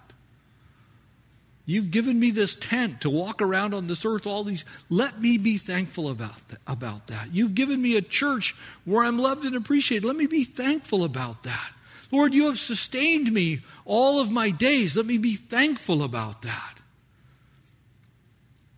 [1.65, 4.63] You've given me this tent to walk around on this earth, all these.
[4.89, 7.33] Let me be thankful about that, about that.
[7.33, 8.55] You've given me a church
[8.85, 10.07] where I'm loved and appreciated.
[10.07, 11.71] Let me be thankful about that.
[12.11, 14.95] Lord, you have sustained me all of my days.
[14.95, 16.80] Let me be thankful about that.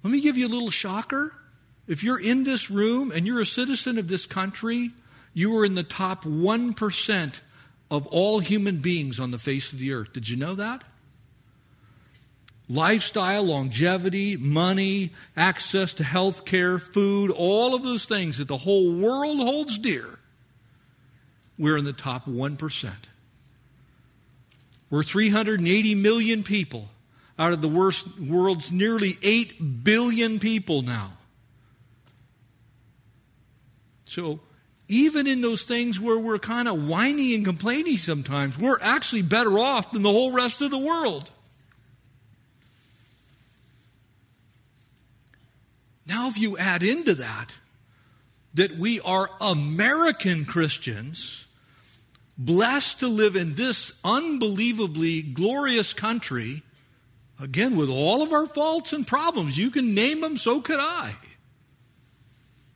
[0.04, 1.34] Let me give you a little shocker.
[1.88, 4.92] If you're in this room and you're a citizen of this country,
[5.34, 7.42] you are in the top 1%
[7.90, 10.14] of all human beings on the face of the earth.
[10.14, 10.84] Did you know that?
[12.70, 18.96] Lifestyle, longevity, money, access to health care, food, all of those things that the whole
[18.96, 20.20] world holds dear,
[21.58, 22.92] we're in the top 1%.
[24.90, 26.88] We're 380 million people
[27.38, 31.14] out of the world's nearly 8 billion people now.
[34.06, 34.42] So,
[34.88, 39.58] even in those things where we're kind of whiny and complaining sometimes, we're actually better
[39.58, 41.32] off than the whole rest of the world.
[46.06, 47.52] Now, if you add into that
[48.54, 51.48] that we are American Christians,
[52.38, 56.62] blessed to live in this unbelievably glorious country,
[57.44, 61.16] again, with all of our faults and problems, you can name them, so could I.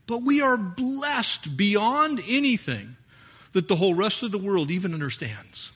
[0.05, 2.95] But we are blessed beyond anything
[3.53, 5.71] that the whole rest of the world even understands.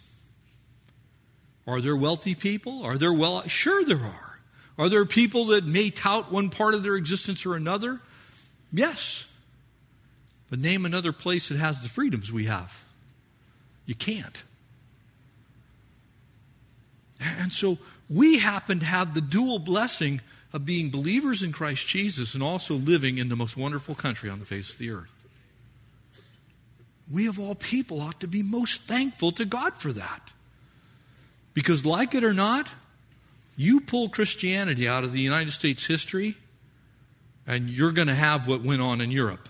[1.66, 2.84] Are there wealthy people?
[2.84, 3.48] Are there well?
[3.48, 4.40] Sure, there are.
[4.78, 8.02] Are there people that may tout one part of their existence or another?
[8.72, 9.28] Yes.
[10.50, 12.84] But name another place that has the freedoms we have.
[13.86, 14.44] You can't.
[17.20, 17.78] And so
[18.12, 20.20] we happen to have the dual blessing
[20.52, 24.40] of being believers in Christ Jesus and also living in the most wonderful country on
[24.40, 25.26] the face of the earth.
[27.10, 30.34] We, of all people, ought to be most thankful to God for that.
[31.54, 32.70] Because, like it or not,
[33.56, 36.36] you pull Christianity out of the United States history,
[37.48, 39.48] and you're going to have what went on in Europe.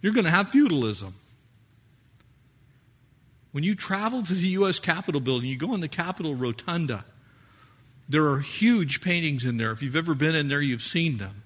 [0.00, 1.14] You're going to have feudalism.
[3.52, 4.78] When you travel to the U.S.
[4.80, 7.04] Capitol building, you go in the Capitol Rotunda,
[8.08, 9.70] there are huge paintings in there.
[9.70, 11.42] If you've ever been in there, you've seen them.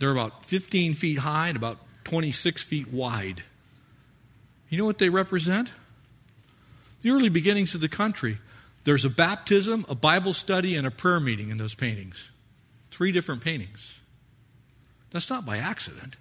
[0.00, 3.42] They're about 15 feet high and about 26 feet wide.
[4.68, 5.72] You know what they represent?
[7.02, 8.38] The early beginnings of the country.
[8.84, 12.30] There's a baptism, a Bible study, and a prayer meeting in those paintings.
[12.90, 14.00] Three different paintings.
[15.10, 16.16] That's not by accident.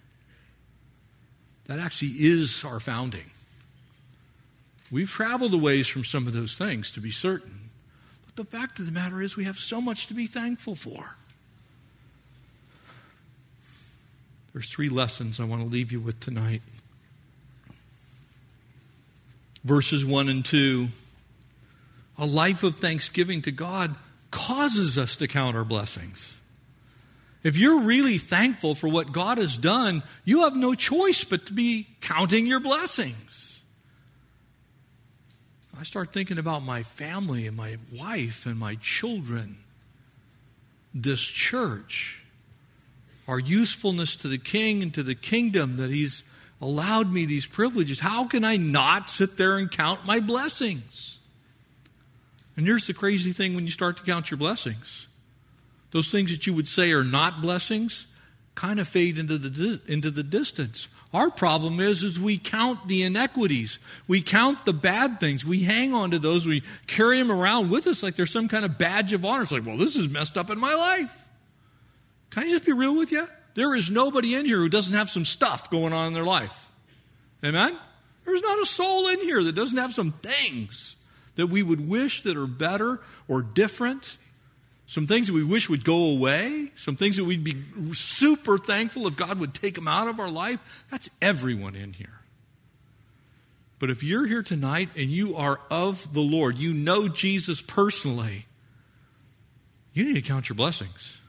[1.65, 3.32] That actually is our founding.
[4.91, 7.64] We've traveled a ways from some of those things, to be certain
[8.36, 11.15] the fact of the matter is, we have so much to be thankful for.
[14.54, 16.62] There's three lessons I want to leave you with tonight.
[19.63, 20.88] Verses 1 and 2.
[22.17, 23.95] A life of thanksgiving to God
[24.32, 26.39] causes us to count our blessings.
[27.43, 31.54] If you're really thankful for what God has done, you have no choice but to
[31.54, 33.25] be counting your blessings.
[35.78, 39.58] I start thinking about my family and my wife and my children,
[40.94, 42.24] this church,
[43.28, 46.23] our usefulness to the king and to the kingdom that he's
[46.62, 48.00] allowed me these privileges.
[48.00, 51.19] How can I not sit there and count my blessings?
[52.56, 55.08] And here's the crazy thing when you start to count your blessings
[55.92, 58.08] those things that you would say are not blessings
[58.54, 60.90] kind of fade into the, into the distance.
[61.16, 63.80] Our problem is, is we count the inequities.
[64.06, 65.46] We count the bad things.
[65.46, 66.46] We hang on to those.
[66.46, 69.44] We carry them around with us like there's some kind of badge of honor.
[69.44, 71.26] It's like, well, this is messed up in my life.
[72.32, 73.30] Can I just be real with you?
[73.54, 76.70] There is nobody in here who doesn't have some stuff going on in their life.
[77.46, 77.78] Amen?
[78.26, 80.98] There's not a soul in here that doesn't have some things
[81.36, 83.00] that we would wish that are better
[83.30, 84.18] or different.
[84.88, 87.56] Some things that we wish would go away, some things that we'd be
[87.94, 90.86] super thankful if God would take them out of our life.
[90.92, 92.21] That's everyone in here.
[93.79, 98.46] But if you're here tonight and you are of the Lord, you know Jesus personally,
[99.94, 101.19] you need to count your blessings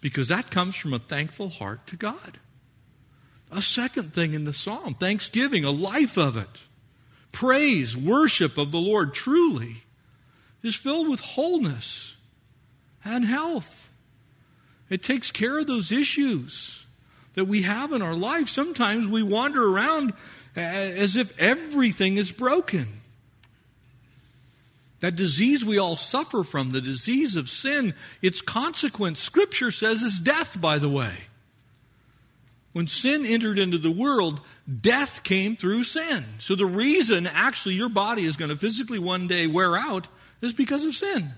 [0.00, 2.38] because that comes from a thankful heart to God.
[3.50, 6.60] A second thing in the psalm thanksgiving, a life of it.
[7.32, 9.84] Praise, worship of the Lord truly
[10.62, 12.16] is filled with wholeness
[13.04, 13.90] and health.
[14.90, 16.84] It takes care of those issues
[17.34, 18.48] that we have in our life.
[18.48, 20.12] Sometimes we wander around
[20.56, 22.86] uh, as if everything is broken.
[25.00, 30.20] That disease we all suffer from, the disease of sin, its consequence, Scripture says, is
[30.20, 31.12] death, by the way.
[32.72, 34.40] When sin entered into the world,
[34.80, 36.24] death came through sin.
[36.38, 40.06] So the reason actually your body is going to physically one day wear out
[40.40, 41.32] is because of sin.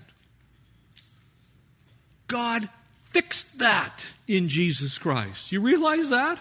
[2.27, 2.69] God
[3.05, 5.51] fixed that in Jesus Christ.
[5.51, 6.39] You realize that?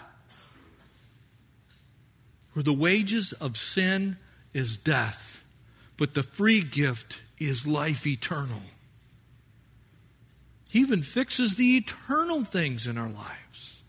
[2.52, 4.16] For the wages of sin
[4.52, 5.34] is death
[5.96, 8.62] but the free gift is life eternal.
[10.68, 13.82] He even fixes the eternal things in our lives.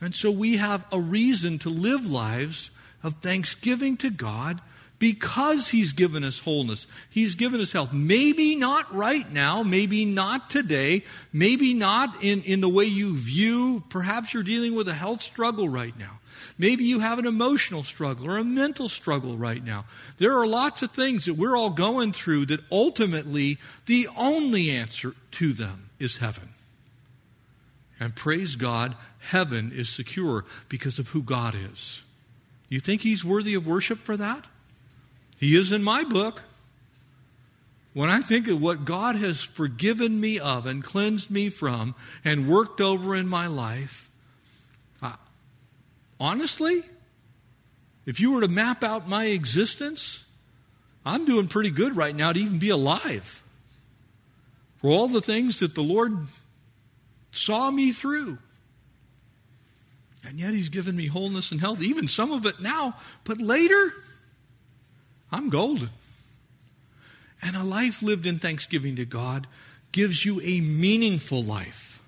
[0.00, 2.70] And so we have a reason to live lives
[3.02, 4.60] of thanksgiving to God
[4.98, 6.86] because He's given us wholeness.
[7.10, 7.92] He's given us health.
[7.92, 13.84] Maybe not right now, maybe not today, maybe not in, in the way you view.
[13.90, 16.18] Perhaps you're dealing with a health struggle right now.
[16.58, 19.84] Maybe you have an emotional struggle or a mental struggle right now.
[20.18, 25.14] There are lots of things that we're all going through that ultimately the only answer
[25.32, 26.48] to them is heaven.
[28.00, 32.02] And praise God, heaven is secure because of who God is.
[32.68, 34.44] You think He's worthy of worship for that?
[35.38, 36.42] He is in my book.
[37.94, 42.48] When I think of what God has forgiven me of and cleansed me from and
[42.48, 44.08] worked over in my life,
[46.20, 46.82] honestly,
[48.06, 50.24] if you were to map out my existence,
[51.04, 53.42] I'm doing pretty good right now to even be alive.
[54.78, 56.26] For all the things that the Lord
[57.32, 58.38] saw me through.
[60.26, 63.92] And yet He's given me wholeness and health, even some of it now, but later,
[65.30, 65.90] I'm golden.
[67.42, 69.46] And a life lived in thanksgiving to God
[69.92, 72.00] gives you a meaningful life.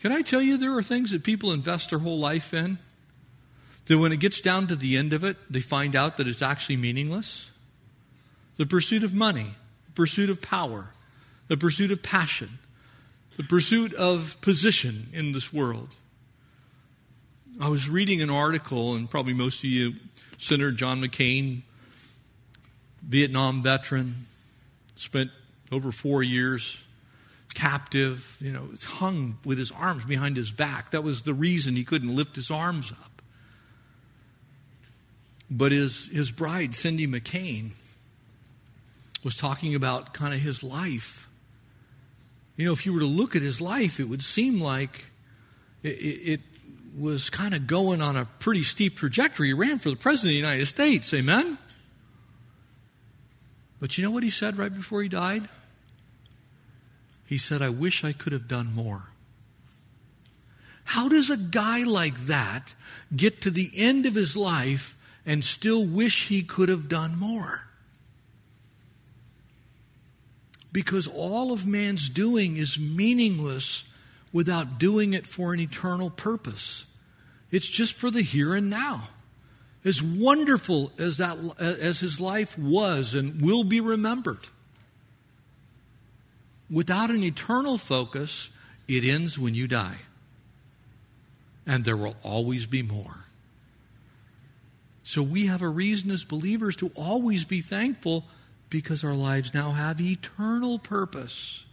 [0.00, 2.78] Can I tell you there are things that people invest their whole life in
[3.86, 6.42] that when it gets down to the end of it, they find out that it's
[6.42, 7.50] actually meaningless?
[8.56, 9.54] The pursuit of money,
[9.86, 10.90] the pursuit of power,
[11.48, 12.58] the pursuit of passion,
[13.36, 15.94] the pursuit of position in this world.
[17.60, 19.94] I was reading an article, and probably most of you,
[20.42, 21.60] Senator John McCain,
[23.00, 24.26] Vietnam veteran,
[24.96, 25.30] spent
[25.70, 26.82] over four years
[27.54, 30.90] captive, you know, hung with his arms behind his back.
[30.90, 33.22] That was the reason he couldn't lift his arms up.
[35.48, 37.70] But his, his bride, Cindy McCain,
[39.22, 41.28] was talking about kind of his life.
[42.56, 45.06] You know, if you were to look at his life, it would seem like
[45.84, 46.40] it, it,
[46.96, 49.48] was kind of going on a pretty steep trajectory.
[49.48, 51.58] He ran for the President of the United States, amen?
[53.80, 55.48] But you know what he said right before he died?
[57.26, 59.04] He said, I wish I could have done more.
[60.84, 62.74] How does a guy like that
[63.14, 67.68] get to the end of his life and still wish he could have done more?
[70.72, 73.84] Because all of man's doing is meaningless
[74.32, 76.86] without doing it for an eternal purpose.
[77.50, 79.08] It's just for the here and now.
[79.84, 84.46] As wonderful as that as his life was and will be remembered
[86.72, 88.50] without an eternal focus,
[88.88, 89.98] it ends when you die.
[91.66, 93.26] And there will always be more.
[95.04, 98.24] So we have a reason as believers to always be thankful
[98.70, 101.66] because our lives now have eternal purpose.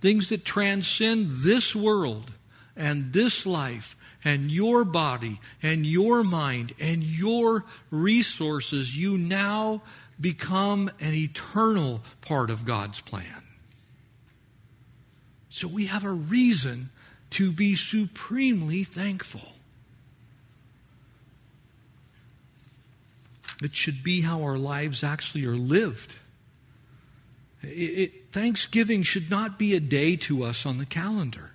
[0.00, 2.32] Things that transcend this world
[2.76, 8.96] and this life and your body and your mind and your resources.
[8.96, 9.82] You now
[10.20, 13.42] become an eternal part of God's plan.
[15.48, 16.90] So we have a reason
[17.30, 19.52] to be supremely thankful.
[23.62, 26.16] It should be how our lives actually are lived.
[27.62, 31.52] It, it, Thanksgiving should not be a day to us on the calendar.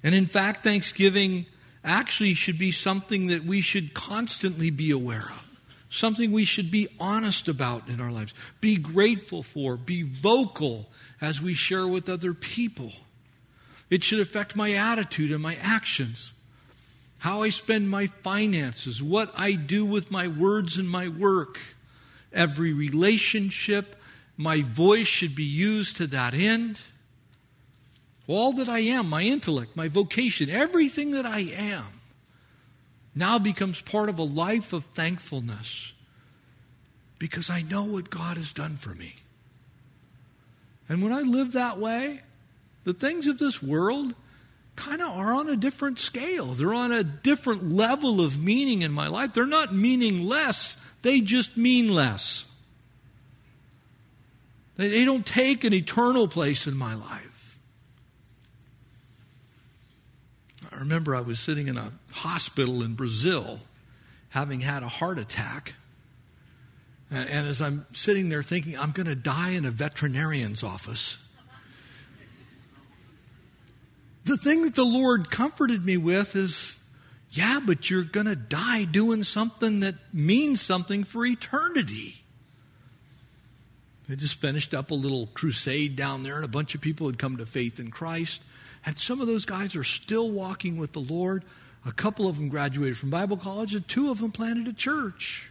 [0.00, 1.46] And in fact, Thanksgiving
[1.82, 5.48] actually should be something that we should constantly be aware of.
[5.90, 10.88] something we should be honest about in our lives, be grateful for, be vocal
[11.20, 12.92] as we share with other people.
[13.90, 16.34] It should affect my attitude and my actions,
[17.20, 21.58] how I spend my finances, what I do with my words and my work.
[22.32, 23.96] Every relationship,
[24.38, 26.78] my voice should be used to that end.
[28.28, 31.86] All that I am, my intellect, my vocation, everything that I am,
[33.14, 35.92] now becomes part of a life of thankfulness
[37.18, 39.16] because I know what God has done for me.
[40.88, 42.20] And when I live that way,
[42.84, 44.14] the things of this world
[44.76, 46.54] kind of are on a different scale.
[46.54, 49.32] They're on a different level of meaning in my life.
[49.32, 52.47] They're not meaningless, they just mean less.
[54.78, 57.58] They don't take an eternal place in my life.
[60.70, 63.58] I remember I was sitting in a hospital in Brazil
[64.30, 65.74] having had a heart attack.
[67.10, 71.18] And, as I'm sitting there thinking, I'm going to die in a veterinarian's office,
[74.26, 76.78] the thing that the Lord comforted me with is
[77.30, 82.14] yeah, but you're going to die doing something that means something for eternity.
[84.08, 87.18] They just finished up a little crusade down there, and a bunch of people had
[87.18, 88.42] come to faith in Christ.
[88.86, 91.44] And some of those guys are still walking with the Lord.
[91.84, 95.50] A couple of them graduated from Bible college, and two of them planted a church.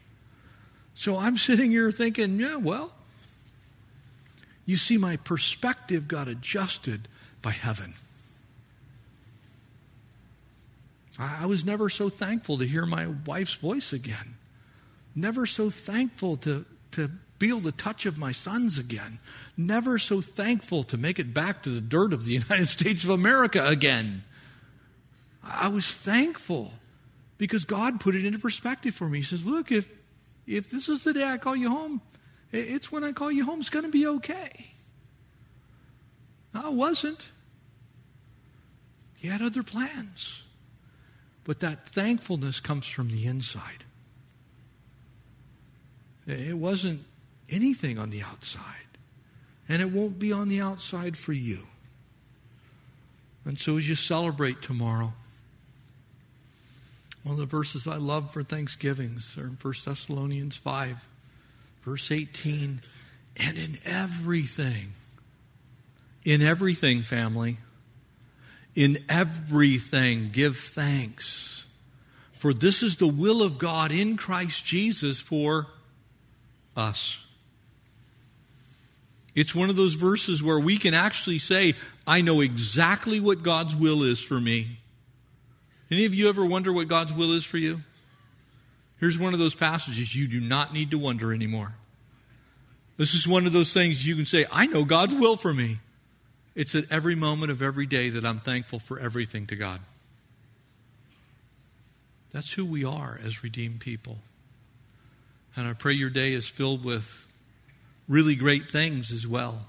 [0.95, 2.93] So I'm sitting here thinking, yeah, well,
[4.66, 7.08] you see, my perspective got adjusted
[7.41, 7.93] by heaven.
[11.20, 14.36] I was never so thankful to hear my wife's voice again.
[15.16, 19.19] Never so thankful to, to feel the touch of my sons again.
[19.55, 23.09] Never so thankful to make it back to the dirt of the United States of
[23.09, 24.23] America again.
[25.43, 26.73] I was thankful
[27.38, 29.19] because God put it into perspective for me.
[29.19, 29.91] He says, Look, if,
[30.45, 32.01] if this is the day I call you home,
[32.51, 34.71] it's when I call you home, it's going to be okay.
[36.55, 37.29] It wasn't.
[39.15, 40.43] He had other plans.
[41.43, 43.85] But that thankfulness comes from the inside.
[46.25, 47.03] It wasn't
[47.50, 48.64] anything on the outside.
[49.70, 51.68] And it won't be on the outside for you.
[53.45, 55.14] And so as you celebrate tomorrow,
[57.24, 61.08] one of the verses I love for Thanksgivings are in 1 Thessalonians 5,
[61.84, 62.82] verse 18.
[63.38, 64.93] And in everything,
[66.24, 67.58] in everything, family,
[68.76, 71.68] in everything, give thanks.
[72.34, 75.68] For this is the will of God in Christ Jesus for
[76.76, 77.26] us.
[79.38, 81.75] It's one of those verses where we can actually say,
[82.07, 84.79] I know exactly what God's will is for me.
[85.91, 87.81] Any of you ever wonder what God's will is for you?
[88.99, 91.75] Here's one of those passages you do not need to wonder anymore.
[92.97, 95.77] This is one of those things you can say, I know God's will for me.
[96.55, 99.81] It's at every moment of every day that I'm thankful for everything to God.
[102.31, 104.17] That's who we are as redeemed people.
[105.55, 107.26] And I pray your day is filled with
[108.08, 109.68] really great things as well.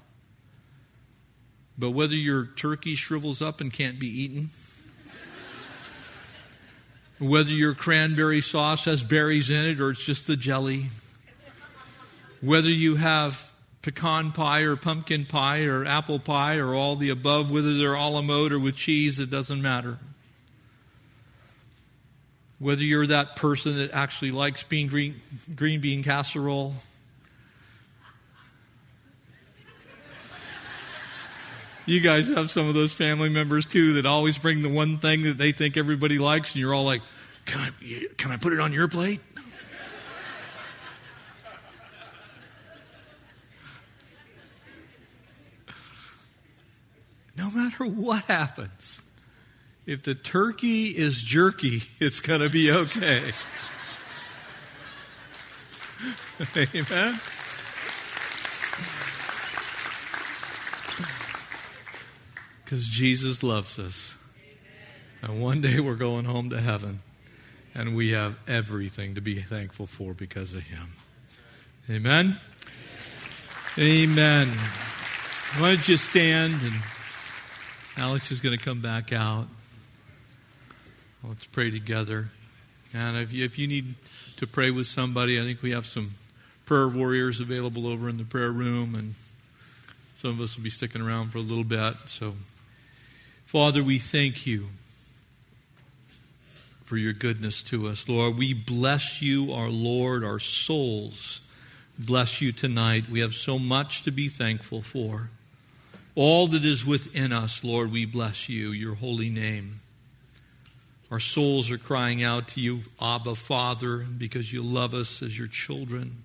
[1.77, 4.49] But whether your turkey shrivels up and can't be eaten,
[7.19, 10.87] whether your cranberry sauce has berries in it or it's just the jelly,
[12.41, 17.51] whether you have pecan pie or pumpkin pie or apple pie or all the above,
[17.51, 19.97] whether they're a la mode or with cheese, it doesn't matter.
[22.57, 25.21] Whether you're that person that actually likes bean green,
[25.55, 26.75] green bean casserole
[31.89, 35.23] You guys have some of those family members too that always bring the one thing
[35.23, 37.01] that they think everybody likes, and you're all like,
[37.45, 37.71] "Can I,
[38.15, 39.19] can I put it on your plate?"
[47.35, 49.01] no matter what happens,
[49.87, 53.33] if the turkey is jerky, it's going to be okay.
[56.75, 57.19] Amen.
[62.69, 64.15] Because Jesus loves us.
[65.23, 66.99] And one day we're going home to heaven.
[67.73, 70.89] And we have everything to be thankful for because of Him.
[71.89, 72.35] Amen?
[73.79, 74.47] Amen.
[75.57, 76.75] Why don't you stand and
[77.97, 79.47] Alex is going to come back out.
[81.23, 82.27] Let's pray together.
[82.93, 83.95] And if you, if you need
[84.37, 86.11] to pray with somebody, I think we have some
[86.67, 89.15] prayer warriors available over in the prayer room, and
[90.13, 91.95] some of us will be sticking around for a little bit.
[92.05, 92.35] So
[93.49, 94.67] Father, we thank you
[96.83, 98.07] for your goodness to us.
[98.07, 101.41] Lord, we bless you, our Lord, our souls.
[101.97, 103.09] Bless you tonight.
[103.09, 105.31] We have so much to be thankful for.
[106.13, 109.79] All that is within us, Lord, we bless you, your holy name.
[111.09, 115.47] Our souls are crying out to you, Abba, Father, because you love us as your
[115.47, 116.17] children.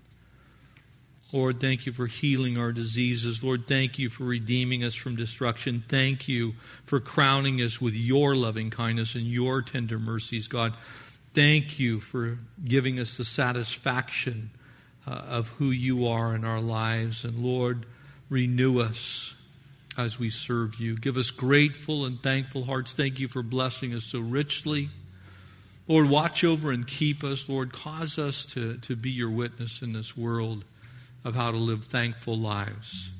[1.34, 3.42] Lord, thank you for healing our diseases.
[3.42, 5.82] Lord, thank you for redeeming us from destruction.
[5.88, 6.52] Thank you
[6.86, 10.74] for crowning us with your loving kindness and your tender mercies, God.
[11.34, 14.50] Thank you for giving us the satisfaction
[15.08, 17.24] uh, of who you are in our lives.
[17.24, 17.84] And Lord,
[18.30, 19.34] renew us
[19.98, 20.94] as we serve you.
[20.94, 22.94] Give us grateful and thankful hearts.
[22.94, 24.88] Thank you for blessing us so richly.
[25.88, 27.48] Lord, watch over and keep us.
[27.48, 30.64] Lord, cause us to, to be your witness in this world
[31.24, 33.10] of how to live thankful lives.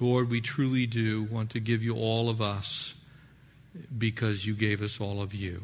[0.00, 2.94] Lord, we truly do want to give you all of us
[3.96, 5.62] because you gave us all of you.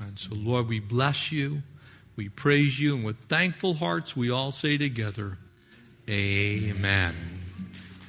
[0.00, 1.62] And so, Lord, we bless you,
[2.16, 5.38] we praise you, and with thankful hearts, we all say together,
[6.08, 7.14] Amen.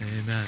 [0.02, 0.48] Amen.